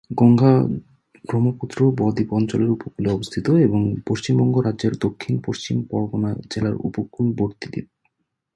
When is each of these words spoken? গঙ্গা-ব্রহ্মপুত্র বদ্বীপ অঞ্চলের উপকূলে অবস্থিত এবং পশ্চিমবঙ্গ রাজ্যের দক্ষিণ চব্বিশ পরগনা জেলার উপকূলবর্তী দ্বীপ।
গঙ্গা-ব্রহ্মপুত্র 0.11 1.79
বদ্বীপ 1.97 2.29
অঞ্চলের 2.33 2.69
উপকূলে 2.69 3.09
অবস্থিত 3.11 3.47
এবং 3.59 3.81
পশ্চিমবঙ্গ 4.07 4.55
রাজ্যের 4.57 4.93
দক্ষিণ 4.99 5.33
চব্বিশ 5.37 5.65
পরগনা 5.89 6.31
জেলার 6.51 6.75
উপকূলবর্তী 6.87 7.67
দ্বীপ। 7.69 7.87